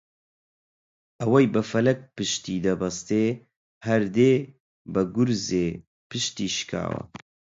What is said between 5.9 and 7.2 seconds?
پشتی شکاوە